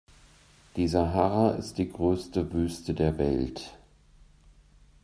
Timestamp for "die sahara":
0.77-1.51